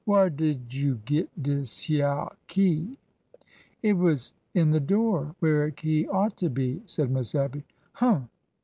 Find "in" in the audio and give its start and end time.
4.55-4.71